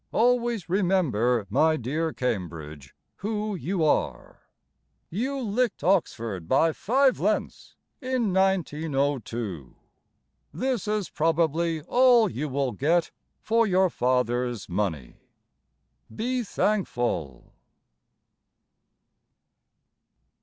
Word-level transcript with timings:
Always 0.11 0.67
remember, 0.67 1.45
my 1.51 1.77
dear 1.77 2.11
Cambridge, 2.11 2.95
who 3.17 3.53
you 3.53 3.83
are. 3.83 4.39
You 5.11 5.39
licked 5.39 5.83
Oxford 5.83 6.47
by 6.47 6.73
five 6.73 7.19
lengths 7.19 7.75
In 8.01 8.33
1902. 8.33 9.75
This 10.51 10.87
is 10.87 11.11
probably 11.11 11.83
All 11.83 12.27
you 12.27 12.49
will 12.49 12.71
get 12.71 13.11
For 13.41 13.67
your 13.67 13.91
father's 13.91 14.67
money. 14.67 15.17
Be 16.09 16.41
thankful. 16.41 17.53